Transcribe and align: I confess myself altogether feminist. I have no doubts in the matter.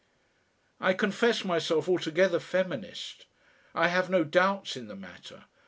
I 0.79 0.93
confess 0.95 1.45
myself 1.45 1.87
altogether 1.87 2.39
feminist. 2.39 3.27
I 3.75 3.89
have 3.89 4.09
no 4.09 4.23
doubts 4.23 4.75
in 4.75 4.87
the 4.87 4.95
matter. 4.95 5.45